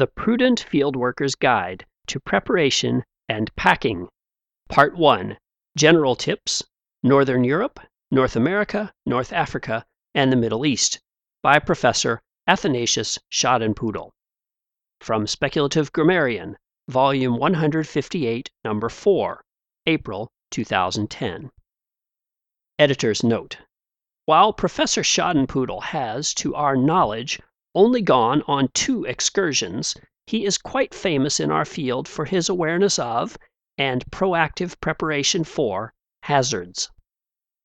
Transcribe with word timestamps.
The 0.00 0.06
Prudent 0.06 0.60
Field 0.60 0.96
Worker's 0.96 1.34
Guide 1.34 1.84
to 2.06 2.18
Preparation 2.18 3.04
and 3.28 3.54
Packing. 3.54 4.08
Part 4.70 4.96
1 4.96 5.36
General 5.76 6.16
Tips 6.16 6.62
Northern 7.02 7.44
Europe, 7.44 7.78
North 8.10 8.34
America, 8.34 8.94
North 9.04 9.30
Africa, 9.30 9.84
and 10.14 10.32
the 10.32 10.38
Middle 10.38 10.64
East 10.64 11.00
by 11.42 11.58
Professor 11.58 12.22
Athanasius 12.46 13.18
Schadenpudel. 13.30 14.12
From 15.02 15.26
Speculative 15.26 15.92
Grammarian, 15.92 16.56
Volume 16.88 17.36
158, 17.36 18.50
Number 18.64 18.88
4, 18.88 19.44
April 19.84 20.32
2010. 20.50 21.50
Editor's 22.78 23.22
Note 23.22 23.58
While 24.24 24.54
Professor 24.54 25.02
Schadenpudel 25.02 25.82
has, 25.82 26.32
to 26.36 26.54
our 26.54 26.74
knowledge, 26.74 27.38
only 27.74 28.02
gone 28.02 28.42
on 28.48 28.66
two 28.74 29.04
excursions, 29.04 29.94
he 30.26 30.44
is 30.44 30.58
quite 30.58 30.92
famous 30.92 31.38
in 31.38 31.52
our 31.52 31.64
field 31.64 32.08
for 32.08 32.24
his 32.24 32.48
awareness 32.48 32.98
of, 32.98 33.36
and 33.78 34.04
proactive 34.10 34.80
preparation 34.80 35.44
for, 35.44 35.94
hazards. 36.24 36.90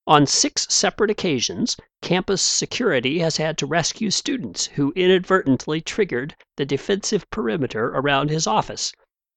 On 0.05 0.27
six 0.27 0.67
separate 0.69 1.09
occasions, 1.09 1.75
campus 2.03 2.43
security 2.43 3.17
has 3.19 3.37
had 3.37 3.57
to 3.57 3.65
rescue 3.65 4.11
students 4.11 4.67
who 4.67 4.93
inadvertently 4.95 5.81
triggered 5.81 6.35
the 6.57 6.65
defensive 6.65 7.27
perimeter 7.31 7.87
around 7.87 8.29
his 8.29 8.45
office, 8.45 8.93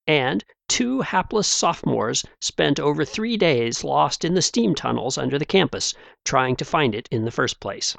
and 0.07 0.45
two 0.69 1.01
hapless 1.01 1.49
sophomores 1.49 2.27
spent 2.43 2.79
over 2.79 3.07
three 3.07 3.39
days 3.39 3.85
lost 3.85 4.23
in 4.23 4.35
the 4.35 4.43
steam 4.43 4.75
tunnels 4.75 5.17
under 5.17 5.39
the 5.39 5.47
campus, 5.47 5.95
trying 6.27 6.57
to 6.57 6.65
find 6.65 6.95
it 6.95 7.09
in 7.11 7.25
the 7.25 7.31
first 7.31 7.59
place. 7.59 7.97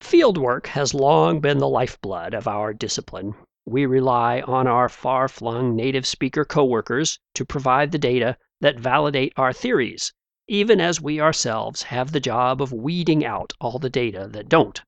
Field 0.00 0.38
work 0.38 0.68
has 0.68 0.94
long 0.94 1.40
been 1.40 1.58
the 1.58 1.68
lifeblood 1.68 2.32
of 2.32 2.46
our 2.46 2.72
discipline. 2.72 3.34
We 3.66 3.86
rely 3.86 4.40
on 4.40 4.68
our 4.68 4.88
far 4.88 5.28
flung 5.28 5.74
native 5.74 6.06
speaker 6.06 6.44
coworkers 6.44 7.18
to 7.34 7.44
provide 7.44 7.90
the 7.90 7.98
data 7.98 8.36
that 8.60 8.78
validate 8.78 9.32
our 9.36 9.52
theories, 9.52 10.12
even 10.46 10.80
as 10.80 11.00
we 11.00 11.20
ourselves 11.20 11.82
have 11.82 12.12
the 12.12 12.20
job 12.20 12.62
of 12.62 12.72
weeding 12.72 13.24
out 13.24 13.52
all 13.60 13.80
the 13.80 13.90
data 13.90 14.28
that 14.30 14.48
don't. 14.48 14.80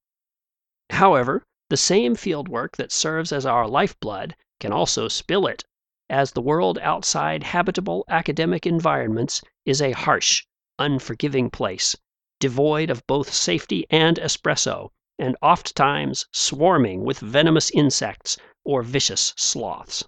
However, 0.90 1.42
the 1.68 1.76
same 1.76 2.14
field 2.14 2.48
work 2.48 2.76
that 2.76 2.92
serves 2.92 3.32
as 3.32 3.44
our 3.44 3.66
lifeblood 3.66 4.36
can 4.60 4.72
also 4.72 5.08
spill 5.08 5.48
it, 5.48 5.64
as 6.08 6.30
the 6.30 6.40
world 6.40 6.78
outside 6.78 7.42
habitable 7.42 8.04
academic 8.08 8.66
environments 8.66 9.42
is 9.66 9.82
a 9.82 9.92
harsh, 9.92 10.46
unforgiving 10.78 11.50
place, 11.50 11.96
devoid 12.38 12.88
of 12.88 13.06
both 13.08 13.32
safety 13.32 13.84
and 13.90 14.16
espresso, 14.18 14.90
and 15.18 15.36
ofttimes 15.42 16.26
swarming 16.32 17.04
with 17.04 17.18
venomous 17.18 17.70
insects 17.70 18.36
or 18.64 18.82
vicious 18.82 19.34
sloths. 19.36 20.04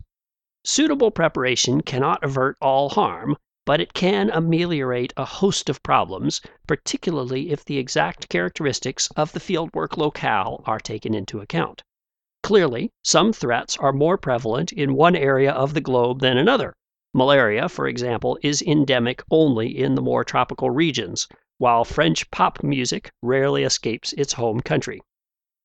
Suitable 0.64 1.10
preparation 1.10 1.80
cannot 1.80 2.22
avert 2.22 2.56
all 2.60 2.90
harm, 2.90 3.36
but 3.66 3.80
it 3.80 3.92
can 3.92 4.30
ameliorate 4.30 5.12
a 5.16 5.24
host 5.24 5.68
of 5.68 5.82
problems, 5.82 6.40
particularly 6.66 7.50
if 7.50 7.64
the 7.64 7.78
exact 7.78 8.28
characteristics 8.28 9.08
of 9.16 9.32
the 9.32 9.40
fieldwork 9.40 9.96
locale 9.96 10.62
are 10.66 10.78
taken 10.78 11.14
into 11.14 11.40
account. 11.40 11.82
Clearly, 12.42 12.90
some 13.02 13.32
threats 13.32 13.76
are 13.76 13.92
more 13.92 14.16
prevalent 14.16 14.72
in 14.72 14.94
one 14.94 15.14
area 15.14 15.52
of 15.52 15.74
the 15.74 15.80
globe 15.80 16.20
than 16.20 16.36
another. 16.36 16.74
Malaria, 17.12 17.68
for 17.68 17.86
example, 17.86 18.38
is 18.42 18.62
endemic 18.62 19.22
only 19.30 19.78
in 19.78 19.94
the 19.94 20.02
more 20.02 20.24
tropical 20.24 20.70
regions, 20.70 21.28
while 21.60 21.84
French 21.84 22.30
pop 22.30 22.62
music 22.62 23.10
rarely 23.20 23.64
escapes 23.64 24.14
its 24.14 24.32
home 24.32 24.60
country. 24.60 24.98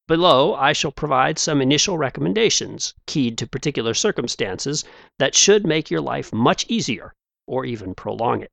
Below, 0.09 0.53
I 0.53 0.73
shall 0.73 0.91
provide 0.91 1.39
some 1.39 1.61
initial 1.61 1.97
recommendations, 1.97 2.93
keyed 3.05 3.37
to 3.37 3.47
particular 3.47 3.93
circumstances, 3.93 4.83
that 5.19 5.35
should 5.35 5.65
make 5.65 5.89
your 5.89 6.01
life 6.01 6.33
much 6.33 6.65
easier, 6.67 7.13
or 7.47 7.63
even 7.63 7.95
prolong 7.95 8.41
it. 8.41 8.51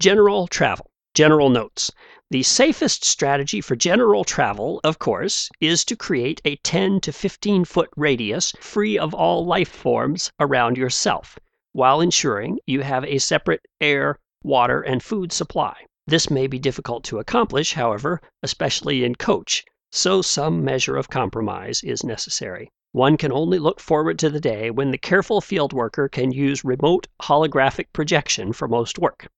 General 0.00 0.46
travel. 0.46 0.90
General 1.12 1.50
notes. 1.50 1.92
The 2.30 2.42
safest 2.42 3.04
strategy 3.04 3.60
for 3.60 3.76
general 3.76 4.24
travel, 4.24 4.80
of 4.82 4.98
course, 4.98 5.50
is 5.60 5.84
to 5.84 5.96
create 5.96 6.40
a 6.46 6.56
10 6.56 7.02
to 7.02 7.12
15 7.12 7.66
foot 7.66 7.90
radius 7.94 8.52
free 8.58 8.96
of 8.96 9.12
all 9.12 9.44
life 9.44 9.68
forms 9.68 10.32
around 10.40 10.78
yourself, 10.78 11.38
while 11.72 12.00
ensuring 12.00 12.58
you 12.66 12.80
have 12.80 13.04
a 13.04 13.18
separate 13.18 13.66
air, 13.82 14.18
water, 14.42 14.80
and 14.80 15.02
food 15.02 15.30
supply. 15.30 15.84
This 16.10 16.28
may 16.28 16.48
be 16.48 16.58
difficult 16.58 17.04
to 17.04 17.20
accomplish, 17.20 17.74
however, 17.74 18.20
especially 18.42 19.04
in 19.04 19.14
coach, 19.14 19.64
so 19.92 20.22
some 20.22 20.64
measure 20.64 20.96
of 20.96 21.08
compromise 21.08 21.84
is 21.84 22.02
necessary. 22.02 22.68
One 22.90 23.16
can 23.16 23.30
only 23.30 23.60
look 23.60 23.78
forward 23.78 24.18
to 24.18 24.28
the 24.28 24.40
day 24.40 24.72
when 24.72 24.90
the 24.90 24.98
careful 24.98 25.40
field 25.40 25.72
worker 25.72 26.08
can 26.08 26.32
use 26.32 26.64
remote 26.64 27.06
holographic 27.22 27.92
projection 27.92 28.52
for 28.52 28.66
most 28.66 28.98
work. 28.98 29.28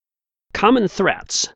Common 0.55 0.89
threats 0.89 1.47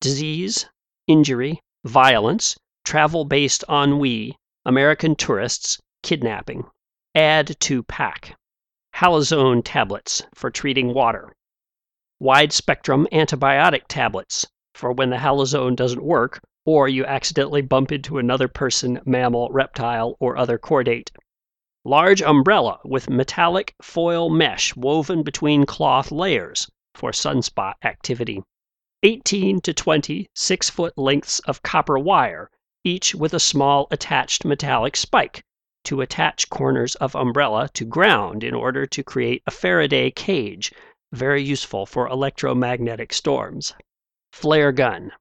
disease, 0.00 0.66
injury, 1.08 1.58
violence, 1.82 2.56
travel 2.84 3.24
based 3.24 3.64
ennui, 3.68 4.36
American 4.64 5.16
tourists, 5.16 5.80
kidnapping. 6.04 6.64
Add 7.16 7.58
to 7.58 7.82
pack. 7.82 8.36
Halazone 8.94 9.62
tablets 9.64 10.22
for 10.32 10.48
treating 10.48 10.94
water. 10.94 11.34
Wide 12.20 12.52
spectrum 12.52 13.08
antibiotic 13.10 13.88
tablets 13.88 14.46
for 14.74 14.92
when 14.92 15.10
the 15.10 15.16
halazone 15.16 15.74
doesn't 15.74 16.02
work 16.02 16.40
or 16.66 16.88
you 16.88 17.04
accidentally 17.06 17.62
bump 17.62 17.90
into 17.90 18.18
another 18.18 18.46
person, 18.46 19.00
mammal, 19.04 19.48
reptile, 19.50 20.16
or 20.20 20.36
other 20.36 20.58
chordate. 20.58 21.10
Large 21.84 22.20
umbrella 22.20 22.78
with 22.84 23.08
metallic 23.08 23.74
foil 23.80 24.28
mesh 24.28 24.76
woven 24.76 25.22
between 25.22 25.64
cloth 25.64 26.12
layers 26.12 26.70
for 26.94 27.10
sunspot 27.10 27.74
activity. 27.82 28.42
18 29.02 29.62
to 29.62 29.72
20 29.72 30.28
6 30.34 30.70
foot 30.70 30.98
lengths 30.98 31.38
of 31.40 31.62
copper 31.62 31.98
wire, 31.98 32.50
each 32.84 33.14
with 33.14 33.32
a 33.32 33.40
small 33.40 33.88
attached 33.90 34.44
metallic 34.44 34.94
spike 34.94 35.42
to 35.84 36.02
attach 36.02 36.50
corners 36.50 36.94
of 36.96 37.14
umbrella 37.14 37.70
to 37.72 37.86
ground 37.86 38.44
in 38.44 38.54
order 38.54 38.84
to 38.86 39.02
create 39.02 39.42
a 39.46 39.50
Faraday 39.50 40.10
cage, 40.10 40.70
very 41.12 41.42
useful 41.42 41.86
for 41.86 42.06
electromagnetic 42.06 43.14
storms. 43.14 43.74
Flare 44.32 44.70
gun. 44.72 45.12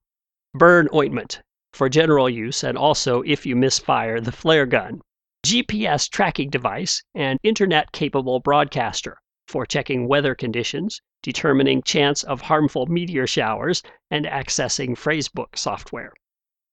Burn 0.54 0.88
ointment 0.94 1.42
for 1.74 1.90
general 1.90 2.30
use 2.30 2.64
and 2.64 2.78
also 2.78 3.22
if 3.24 3.46
you 3.46 3.56
misfire 3.56 4.22
the 4.22 4.32
flare 4.32 4.66
gun. 4.66 5.02
GPS 5.44 6.08
tracking 6.10 6.50
device 6.50 7.04
and 7.16 7.40
internet 7.44 7.92
capable 7.92 8.40
broadcaster 8.40 9.18
for 9.48 9.66
checking 9.66 10.08
weather 10.08 10.36
conditions, 10.36 11.02
determining 11.24 11.82
chance 11.82 12.24
of 12.24 12.42
harmful 12.42 12.86
meteor 12.86 13.26
showers, 13.26 13.82
and 14.12 14.26
accessing 14.26 14.96
phrasebook 14.96 15.58
software. 15.58 16.14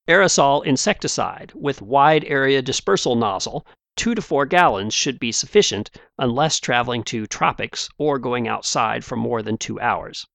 Aerosol 0.07 0.63
insecticide 0.65 1.53
with 1.55 1.81
wide 1.81 2.25
area 2.27 2.61
dispersal 2.61 3.17
nozzle, 3.17 3.67
2 3.97 4.15
to 4.15 4.21
4 4.21 4.45
gallons 4.45 4.93
should 4.93 5.19
be 5.19 5.33
sufficient 5.33 5.91
unless 6.19 6.61
traveling 6.61 7.03
to 7.03 7.27
tropics 7.27 7.89
or 7.97 8.19
going 8.19 8.47
outside 8.47 9.05
for 9.05 9.17
more 9.17 9.43
than 9.43 9.57
2 9.57 9.81
hours 9.81 10.27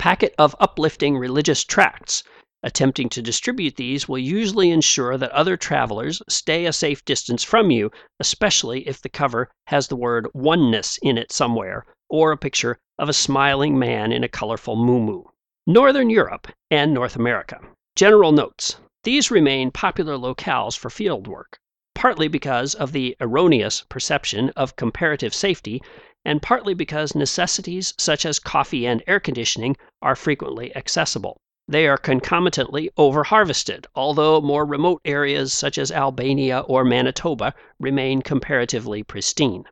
packet 0.00 0.34
of 0.38 0.56
uplifting 0.58 1.18
religious 1.18 1.62
tracts. 1.62 2.24
Attempting 2.62 3.10
to 3.10 3.20
distribute 3.20 3.76
these 3.76 4.08
will 4.08 4.16
usually 4.16 4.70
ensure 4.70 5.18
that 5.18 5.30
other 5.32 5.58
travelers 5.58 6.22
stay 6.26 6.64
a 6.64 6.72
safe 6.72 7.04
distance 7.04 7.44
from 7.44 7.70
you, 7.70 7.90
especially 8.18 8.88
if 8.88 9.02
the 9.02 9.10
cover 9.10 9.50
has 9.66 9.88
the 9.88 9.96
word 9.96 10.26
oneness 10.32 10.98
in 11.02 11.18
it 11.18 11.30
somewhere, 11.30 11.84
or 12.08 12.32
a 12.32 12.38
picture 12.38 12.78
of 12.98 13.10
a 13.10 13.12
smiling 13.12 13.78
man 13.78 14.10
in 14.10 14.24
a 14.24 14.28
colorful 14.28 14.74
moo 14.74 15.22
Northern 15.66 16.08
Europe 16.08 16.48
and 16.70 16.94
North 16.94 17.14
America. 17.14 17.60
General 17.94 18.32
notes. 18.32 18.76
These 19.04 19.30
remain 19.30 19.70
popular 19.70 20.16
locales 20.16 20.78
for 20.78 20.88
field 20.88 21.26
work, 21.28 21.58
partly 21.94 22.26
because 22.26 22.74
of 22.74 22.92
the 22.92 23.14
erroneous 23.20 23.82
perception 23.90 24.48
of 24.56 24.76
comparative 24.76 25.34
safety 25.34 25.82
and 26.24 26.40
partly 26.40 26.72
because 26.72 27.14
necessities 27.14 27.92
such 27.98 28.24
as 28.24 28.38
coffee 28.38 28.86
and 28.86 29.02
air 29.06 29.20
conditioning 29.20 29.76
are 30.02 30.16
frequently 30.16 30.74
accessible. 30.74 31.36
They 31.68 31.86
are 31.86 31.96
concomitantly 31.96 32.90
overharvested, 32.96 33.86
although 33.94 34.40
more 34.40 34.64
remote 34.64 35.00
areas 35.04 35.52
such 35.52 35.78
as 35.78 35.92
Albania 35.92 36.60
or 36.60 36.84
Manitoba 36.84 37.54
remain 37.78 38.22
comparatively 38.22 39.02
pristine. 39.02 39.64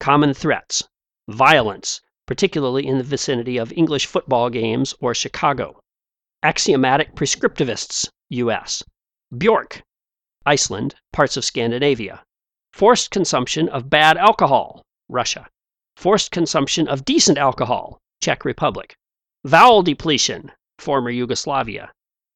Common 0.00 0.34
threats 0.34 0.84
violence, 1.28 2.00
particularly 2.26 2.86
in 2.86 2.98
the 2.98 3.04
vicinity 3.04 3.56
of 3.56 3.72
English 3.72 4.06
football 4.06 4.50
games 4.50 4.94
or 5.00 5.14
Chicago. 5.14 5.80
Axiomatic 6.42 7.14
prescriptivists, 7.14 8.08
US. 8.28 8.82
Bjork, 9.36 9.82
Iceland, 10.44 10.94
parts 11.12 11.36
of 11.36 11.44
Scandinavia. 11.44 12.22
Forced 12.72 13.10
consumption 13.10 13.68
of 13.68 13.88
bad 13.88 14.16
alcohol, 14.16 14.82
Russia 15.08 15.48
forced 15.96 16.30
consumption 16.30 16.88
of 16.88 17.04
decent 17.04 17.38
alcohol, 17.38 18.00
Czech 18.20 18.44
Republic, 18.44 18.96
vowel 19.44 19.82
depletion, 19.82 20.52
former 20.78 21.10
Yugoslavia, 21.10 21.92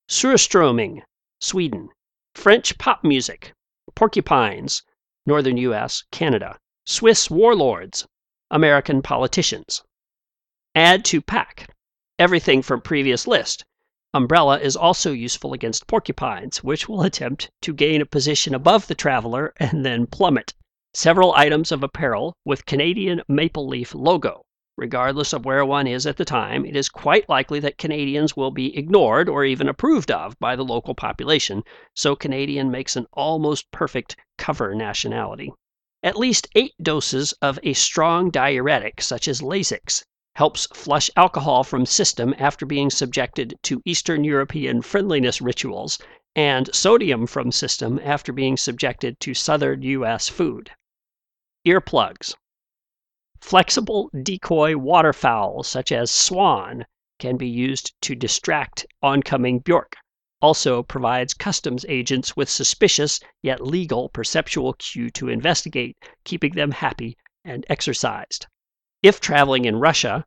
surströmming, 0.08 1.02
Sweden, 1.40 1.88
French 2.34 2.76
pop 2.78 3.04
music, 3.04 3.52
porcupines, 3.94 4.82
northern 5.26 5.56
US, 5.56 6.04
Canada, 6.10 6.58
Swiss 6.84 7.28
warlords, 7.28 8.06
American 8.50 9.02
politicians. 9.02 9.82
Add 10.74 11.04
to 11.06 11.20
pack 11.20 11.68
everything 12.18 12.62
from 12.62 12.80
previous 12.80 13.26
list. 13.26 13.64
Umbrella 14.14 14.58
is 14.58 14.76
also 14.76 15.12
useful 15.12 15.52
against 15.52 15.86
porcupines, 15.86 16.64
which 16.64 16.88
will 16.88 17.02
attempt 17.02 17.50
to 17.60 17.74
gain 17.74 18.00
a 18.00 18.06
position 18.06 18.54
above 18.54 18.86
the 18.86 18.94
traveler 18.94 19.52
and 19.58 19.84
then 19.84 20.06
plummet. 20.06 20.54
Several 20.94 21.34
items 21.34 21.72
of 21.72 21.82
apparel 21.82 22.34
with 22.44 22.64
Canadian 22.64 23.20
maple 23.28 23.66
leaf 23.66 23.94
logo. 23.94 24.45
Regardless 24.78 25.32
of 25.32 25.46
where 25.46 25.64
one 25.64 25.86
is 25.86 26.06
at 26.06 26.18
the 26.18 26.24
time, 26.26 26.66
it 26.66 26.76
is 26.76 26.90
quite 26.90 27.26
likely 27.30 27.58
that 27.60 27.78
Canadians 27.78 28.36
will 28.36 28.50
be 28.50 28.76
ignored 28.76 29.26
or 29.26 29.42
even 29.42 29.70
approved 29.70 30.10
of 30.10 30.38
by 30.38 30.54
the 30.54 30.64
local 30.64 30.94
population, 30.94 31.62
so 31.94 32.14
Canadian 32.14 32.70
makes 32.70 32.94
an 32.94 33.06
almost 33.14 33.70
perfect 33.70 34.16
cover 34.36 34.74
nationality. 34.74 35.50
At 36.02 36.18
least 36.18 36.48
eight 36.54 36.74
doses 36.82 37.32
of 37.40 37.58
a 37.62 37.72
strong 37.72 38.28
diuretic, 38.30 39.00
such 39.00 39.28
as 39.28 39.40
Lasix, 39.40 40.04
helps 40.34 40.66
flush 40.74 41.10
alcohol 41.16 41.64
from 41.64 41.86
system 41.86 42.34
after 42.38 42.66
being 42.66 42.90
subjected 42.90 43.54
to 43.62 43.80
Eastern 43.86 44.24
European 44.24 44.82
friendliness 44.82 45.40
rituals, 45.40 45.98
and 46.34 46.68
sodium 46.74 47.26
from 47.26 47.50
system 47.50 47.98
after 48.04 48.30
being 48.30 48.58
subjected 48.58 49.18
to 49.20 49.32
Southern 49.32 49.80
U.S. 49.80 50.28
food. 50.28 50.70
Earplugs. 51.66 52.34
Flexible 53.46 54.10
decoy 54.24 54.76
waterfowl, 54.76 55.62
such 55.62 55.92
as 55.92 56.10
swan, 56.10 56.84
can 57.20 57.36
be 57.36 57.46
used 57.48 57.94
to 58.00 58.16
distract 58.16 58.84
oncoming 59.02 59.60
bjork 59.60 59.94
also 60.42 60.82
provides 60.82 61.32
customs 61.32 61.86
agents 61.88 62.36
with 62.36 62.50
suspicious 62.50 63.20
yet 63.42 63.64
legal 63.64 64.08
perceptual 64.08 64.72
cue 64.72 65.10
to 65.10 65.28
investigate, 65.28 65.96
keeping 66.24 66.54
them 66.54 66.72
happy 66.72 67.16
and 67.44 67.64
exercised. 67.68 68.48
If 69.00 69.20
traveling 69.20 69.64
in 69.64 69.76
Russia, 69.76 70.26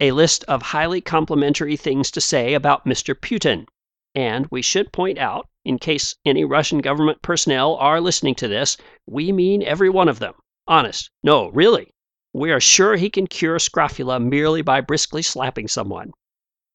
a 0.00 0.10
list 0.10 0.42
of 0.48 0.60
highly 0.60 1.00
complimentary 1.00 1.76
things 1.76 2.10
to 2.10 2.20
say 2.20 2.54
about 2.54 2.84
Mr. 2.84 3.14
Putin. 3.14 3.66
And 4.14 4.48
we 4.50 4.60
should 4.60 4.92
point 4.92 5.18
out, 5.18 5.48
in 5.64 5.78
case 5.78 6.16
any 6.24 6.44
Russian 6.44 6.80
government 6.80 7.22
personnel 7.22 7.76
are 7.76 8.00
listening 8.00 8.34
to 8.34 8.48
this, 8.48 8.76
we 9.06 9.30
mean 9.30 9.62
every 9.62 9.88
one 9.88 10.08
of 10.08 10.18
them. 10.18 10.34
Honest. 10.66 11.10
No, 11.22 11.48
really. 11.50 11.94
We 12.32 12.52
are 12.52 12.60
sure 12.60 12.96
he 12.96 13.10
can 13.10 13.26
cure 13.26 13.58
scrofula 13.58 14.20
merely 14.20 14.62
by 14.62 14.80
briskly 14.80 15.22
slapping 15.22 15.66
someone. 15.66 16.12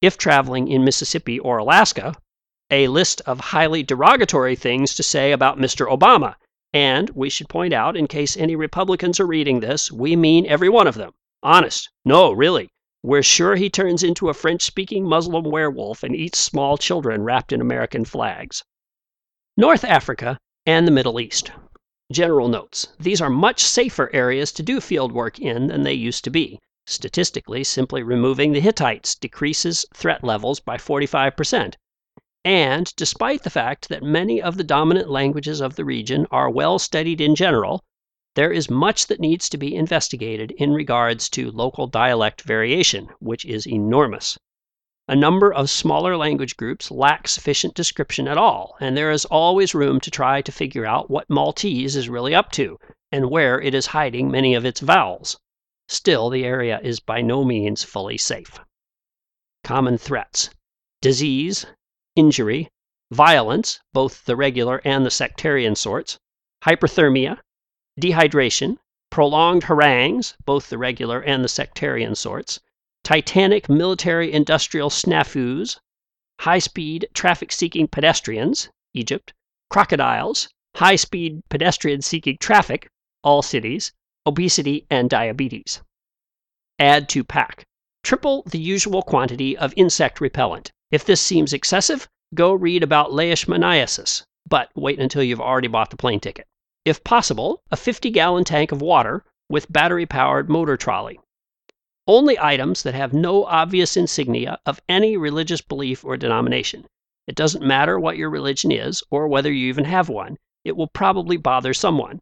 If 0.01 0.17
traveling 0.17 0.67
in 0.67 0.83
Mississippi 0.83 1.39
or 1.39 1.57
Alaska, 1.57 2.13
a 2.69 2.87
list 2.87 3.21
of 3.25 3.39
highly 3.39 3.83
derogatory 3.83 4.55
things 4.55 4.95
to 4.95 5.03
say 5.03 5.31
about 5.31 5.57
Mr. 5.57 5.87
Obama. 5.87 6.35
And 6.73 7.09
we 7.11 7.29
should 7.29 7.47
point 7.47 7.73
out, 7.73 7.95
in 7.95 8.07
case 8.07 8.35
any 8.35 8.55
Republicans 8.55 9.19
are 9.19 9.25
reading 9.27 9.61
this, 9.61 9.91
we 9.91 10.15
mean 10.15 10.45
every 10.45 10.67
one 10.67 10.87
of 10.87 10.95
them. 10.95 11.13
Honest. 11.41 11.89
No, 12.03 12.31
really. 12.31 12.69
We're 13.01 13.23
sure 13.23 13.55
he 13.55 13.69
turns 13.69 14.03
into 14.03 14.29
a 14.29 14.33
French 14.33 14.63
speaking 14.63 15.07
Muslim 15.07 15.45
werewolf 15.45 16.03
and 16.03 16.15
eats 16.15 16.39
small 16.39 16.77
children 16.77 17.23
wrapped 17.23 17.53
in 17.53 17.61
American 17.61 18.03
flags. 18.03 18.63
North 19.55 19.85
Africa 19.85 20.37
and 20.65 20.85
the 20.85 20.91
Middle 20.91 21.19
East. 21.19 21.51
General 22.11 22.47
notes 22.47 22.89
These 22.99 23.19
are 23.19 23.31
much 23.31 23.63
safer 23.63 24.11
areas 24.13 24.51
to 24.51 24.61
do 24.61 24.79
field 24.79 25.11
work 25.11 25.39
in 25.39 25.69
than 25.69 25.81
they 25.81 25.95
used 25.95 26.23
to 26.25 26.29
be. 26.29 26.59
Statistically, 26.85 27.63
simply 27.63 28.03
removing 28.03 28.51
the 28.51 28.59
Hittites 28.59 29.15
decreases 29.15 29.87
threat 29.91 30.23
levels 30.23 30.59
by 30.59 30.77
45%. 30.77 31.73
And 32.43 32.93
despite 32.95 33.41
the 33.41 33.49
fact 33.49 33.89
that 33.89 34.03
many 34.03 34.39
of 34.39 34.55
the 34.55 34.63
dominant 34.63 35.09
languages 35.09 35.61
of 35.61 35.77
the 35.77 35.83
region 35.83 36.27
are 36.29 36.47
well 36.47 36.77
studied 36.77 37.19
in 37.19 37.33
general, 37.33 37.83
there 38.35 38.51
is 38.51 38.69
much 38.69 39.07
that 39.07 39.19
needs 39.19 39.49
to 39.49 39.57
be 39.57 39.75
investigated 39.75 40.51
in 40.57 40.73
regards 40.73 41.27
to 41.29 41.49
local 41.49 41.87
dialect 41.87 42.43
variation, 42.43 43.09
which 43.17 43.45
is 43.45 43.65
enormous. 43.65 44.37
A 45.07 45.15
number 45.15 45.53
of 45.53 45.69
smaller 45.69 46.17
language 46.17 46.57
groups 46.57 46.89
lack 46.89 47.27
sufficient 47.27 47.75
description 47.75 48.27
at 48.27 48.39
all, 48.39 48.75
and 48.79 48.97
there 48.97 49.11
is 49.11 49.25
always 49.25 49.75
room 49.75 49.99
to 49.99 50.09
try 50.09 50.41
to 50.41 50.51
figure 50.51 50.83
out 50.83 51.11
what 51.11 51.29
Maltese 51.29 51.95
is 51.95 52.09
really 52.09 52.33
up 52.33 52.51
to 52.53 52.79
and 53.11 53.29
where 53.29 53.61
it 53.61 53.75
is 53.75 53.85
hiding 53.85 54.31
many 54.31 54.55
of 54.55 54.65
its 54.65 54.79
vowels. 54.79 55.39
Still, 55.87 56.31
the 56.31 56.43
area 56.43 56.79
is 56.81 56.99
by 56.99 57.21
no 57.21 57.43
means 57.43 57.83
fully 57.83 58.17
safe. 58.17 58.59
Common 59.63 59.99
threats 59.99 60.49
disease, 61.01 61.67
injury, 62.15 62.71
violence, 63.11 63.79
both 63.93 64.25
the 64.25 64.35
regular 64.35 64.81
and 64.83 65.05
the 65.05 65.11
sectarian 65.11 65.75
sorts, 65.75 66.17
hyperthermia, 66.63 67.39
dehydration, 68.01 68.79
prolonged 69.11 69.65
harangues, 69.65 70.35
both 70.45 70.71
the 70.71 70.79
regular 70.79 71.21
and 71.21 71.43
the 71.43 71.47
sectarian 71.47 72.15
sorts, 72.15 72.59
titanic 73.05 73.69
military 73.69 74.33
industrial 74.33 74.89
snafus, 74.89 75.77
high 76.39 76.57
speed 76.57 77.07
traffic 77.13 77.51
seeking 77.51 77.87
pedestrians, 77.87 78.69
Egypt, 78.95 79.31
crocodiles, 79.69 80.49
high 80.75 80.95
speed 80.95 81.43
pedestrian 81.47 82.01
seeking 82.01 82.35
traffic, 82.39 82.89
all 83.23 83.43
cities, 83.43 83.93
obesity, 84.25 84.87
and 84.89 85.07
diabetes. 85.07 85.83
Add 86.79 87.07
to 87.09 87.23
pack. 87.23 87.63
Triple 88.03 88.41
the 88.47 88.57
usual 88.59 89.03
quantity 89.03 89.55
of 89.55 89.73
insect 89.77 90.19
repellent. 90.19 90.71
If 90.89 91.05
this 91.05 91.21
seems 91.21 91.53
excessive, 91.53 92.07
go 92.33 92.53
read 92.53 92.81
about 92.81 93.11
leishmaniasis, 93.11 94.23
but 94.49 94.71
wait 94.73 94.99
until 94.99 95.21
you've 95.21 95.39
already 95.39 95.67
bought 95.67 95.91
the 95.91 95.97
plane 95.97 96.19
ticket. 96.19 96.47
If 96.85 97.03
possible, 97.03 97.61
a 97.69 97.77
50 97.77 98.09
gallon 98.09 98.45
tank 98.45 98.71
of 98.71 98.81
water 98.81 99.23
with 99.47 99.71
battery 99.71 100.07
powered 100.07 100.49
motor 100.49 100.75
trolley. 100.75 101.19
Only 102.07 102.37
items 102.39 102.83
that 102.83 102.93
have 102.93 103.13
no 103.13 103.45
obvious 103.45 103.97
insignia 103.97 104.59
of 104.65 104.79
any 104.87 105.17
religious 105.17 105.61
belief 105.61 106.05
or 106.05 106.17
denomination. 106.17 106.85
It 107.25 107.35
doesn't 107.35 107.65
matter 107.65 107.99
what 107.99 108.17
your 108.17 108.29
religion 108.29 108.71
is 108.71 109.01
or 109.09 109.27
whether 109.27 109.51
you 109.51 109.67
even 109.69 109.85
have 109.85 110.07
one, 110.07 110.37
it 110.63 110.75
will 110.75 110.87
probably 110.87 111.37
bother 111.37 111.73
someone. 111.73 112.19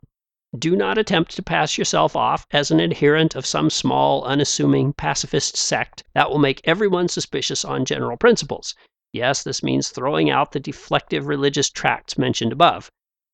Do 0.57 0.75
not 0.75 0.97
attempt 0.97 1.35
to 1.35 1.43
pass 1.43 1.77
yourself 1.77 2.15
off 2.15 2.45
as 2.51 2.71
an 2.71 2.79
adherent 2.79 3.35
of 3.35 3.45
some 3.45 3.69
small, 3.69 4.23
unassuming 4.23 4.93
pacifist 4.93 5.57
sect 5.57 6.03
that 6.13 6.29
will 6.29 6.39
make 6.39 6.61
everyone 6.63 7.09
suspicious 7.09 7.65
on 7.65 7.83
general 7.83 8.15
principles. 8.15 8.75
Yes, 9.11 9.43
this 9.43 9.63
means 9.63 9.89
throwing 9.89 10.29
out 10.29 10.51
the 10.53 10.59
deflective 10.59 11.27
religious 11.27 11.69
tracts 11.69 12.17
mentioned 12.17 12.53
above. 12.53 12.89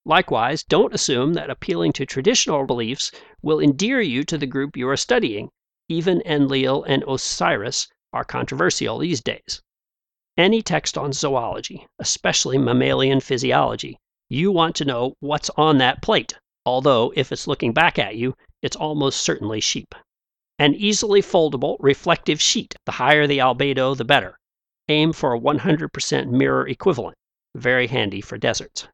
Likewise, 0.05 0.63
don't 0.63 0.95
assume 0.95 1.33
that 1.33 1.49
appealing 1.49 1.93
to 1.93 2.05
traditional 2.05 2.65
beliefs 2.65 3.11
will 3.41 3.59
endear 3.59 4.01
you 4.01 4.23
to 4.23 4.37
the 4.37 4.47
group 4.47 4.75
you 4.75 4.89
are 4.89 4.97
studying. 4.97 5.49
Even 5.89 6.21
Enlil 6.25 6.83
and 6.83 7.04
Osiris 7.07 7.90
are 8.13 8.23
controversial 8.23 8.99
these 8.99 9.19
days. 9.19 9.61
Any 10.37 10.61
text 10.61 10.97
on 10.97 11.11
zoology, 11.11 11.85
especially 11.99 12.57
mammalian 12.57 13.19
physiology, 13.19 13.99
you 14.30 14.52
want 14.52 14.78
to 14.78 14.85
know 14.85 15.16
what's 15.19 15.49
on 15.57 15.80
that 15.80 16.02
plate 16.02 16.35
although 16.69 17.11
if 17.16 17.31
it's 17.31 17.47
looking 17.47 17.73
back 17.73 17.97
at 17.97 18.16
you, 18.16 18.35
it's 18.61 18.75
almost 18.75 19.21
certainly 19.21 19.59
sheep. 19.59 19.95
An 20.59 20.75
easily 20.75 21.19
foldable 21.19 21.78
reflective 21.80 22.40
sheet. 22.40 22.75
The 22.85 22.92
higher 22.92 23.25
the 23.25 23.40
albedo, 23.40 23.97
the 23.97 24.06
better. 24.06 24.37
Aim 24.87 25.13
for 25.13 25.33
a 25.33 25.40
100% 25.40 26.30
mirror 26.30 26.68
equivalent. 26.68 27.18
Very 27.56 27.87
handy 27.87 28.21
for 28.21 28.37
deserts. 28.37 28.87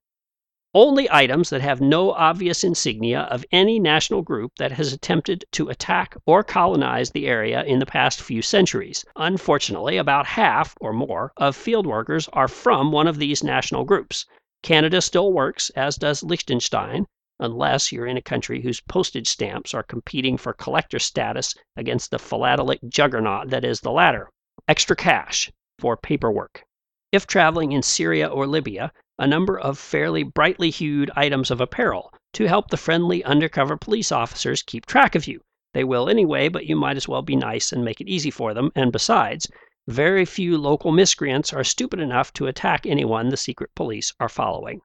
Only 0.77 1.07
items 1.09 1.51
that 1.51 1.61
have 1.61 1.79
no 1.79 2.11
obvious 2.11 2.61
insignia 2.61 3.21
of 3.31 3.45
any 3.49 3.79
national 3.79 4.21
group 4.23 4.51
that 4.57 4.73
has 4.73 4.91
attempted 4.91 5.45
to 5.53 5.69
attack 5.69 6.17
or 6.25 6.43
colonize 6.43 7.11
the 7.11 7.27
area 7.27 7.63
in 7.63 7.79
the 7.79 7.85
past 7.85 8.21
few 8.21 8.41
centuries. 8.41 9.05
Unfortunately, 9.15 9.95
about 9.95 10.25
half 10.25 10.75
or 10.81 10.91
more 10.91 11.31
of 11.37 11.55
field 11.55 11.87
workers 11.87 12.27
are 12.33 12.49
from 12.49 12.91
one 12.91 13.07
of 13.07 13.19
these 13.19 13.41
national 13.41 13.85
groups. 13.85 14.25
Canada 14.63 15.01
still 15.01 15.31
works, 15.31 15.69
as 15.77 15.95
does 15.95 16.23
Liechtenstein, 16.23 17.05
unless 17.39 17.93
you're 17.93 18.05
in 18.05 18.17
a 18.17 18.21
country 18.21 18.61
whose 18.61 18.81
postage 18.81 19.29
stamps 19.29 19.73
are 19.73 19.81
competing 19.81 20.35
for 20.35 20.51
collector 20.51 20.99
status 20.99 21.55
against 21.77 22.11
the 22.11 22.19
philatelic 22.19 22.81
juggernaut 22.89 23.49
that 23.49 23.63
is 23.63 23.79
the 23.79 23.91
latter. 23.93 24.29
Extra 24.67 24.97
cash 24.97 25.49
for 25.79 25.95
paperwork. 25.95 26.65
If 27.13 27.25
traveling 27.27 27.71
in 27.71 27.81
Syria 27.81 28.27
or 28.27 28.45
Libya, 28.45 28.91
a 29.17 29.25
number 29.25 29.57
of 29.57 29.79
fairly 29.79 30.23
brightly 30.23 30.69
hued 30.69 31.09
items 31.15 31.49
of 31.49 31.61
apparel 31.61 32.13
to 32.33 32.47
help 32.47 32.69
the 32.69 32.77
friendly 32.77 33.23
undercover 33.23 33.77
police 33.77 34.11
officers 34.11 34.61
keep 34.61 34.85
track 34.85 35.15
of 35.15 35.25
you. 35.27 35.39
They 35.73 35.83
will 35.83 36.09
anyway, 36.09 36.49
but 36.49 36.65
you 36.65 36.75
might 36.75 36.97
as 36.97 37.07
well 37.07 37.21
be 37.21 37.35
nice 37.35 37.71
and 37.71 37.83
make 37.83 38.01
it 38.01 38.09
easy 38.09 38.31
for 38.31 38.53
them. 38.53 38.71
And 38.75 38.91
besides, 38.91 39.49
very 39.87 40.25
few 40.25 40.57
local 40.57 40.91
miscreants 40.91 41.53
are 41.53 41.63
stupid 41.63 41.99
enough 41.99 42.33
to 42.33 42.47
attack 42.47 42.85
anyone 42.85 43.29
the 43.29 43.37
secret 43.37 43.69
police 43.75 44.13
are 44.19 44.29
following. 44.29 44.81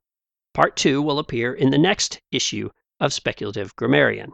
Part 0.53 0.77
2 0.77 1.01
will 1.01 1.19
appear 1.19 1.55
in 1.55 1.71
the 1.71 1.79
next 1.79 2.21
issue 2.31 2.71
of 3.01 3.13
Speculative 3.13 3.75
Grammarian. 3.77 4.33